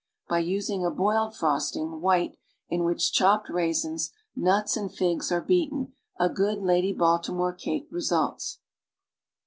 [0.27, 2.35] By using a boiled frosting (white)
[2.69, 8.61] in which chopped raisins, nuts and figs are beaten, a good Lady Baltimore cake results.